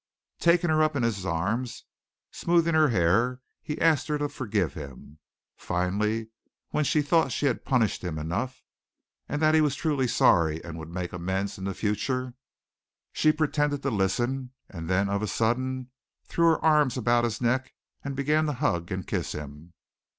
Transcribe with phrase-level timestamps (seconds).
[0.39, 1.83] Taking her up in his arms,
[2.31, 5.19] smoothing her hair, he asked her to forgive him.
[5.57, 6.29] Finally,
[6.69, 8.63] when she thought she had punished him enough,
[9.29, 12.33] and that he was truly sorry and would make amends in the future,
[13.13, 15.91] she pretended to listen and then of a sudden
[16.25, 19.71] threw her arms about his neck and began to hug and kiss him.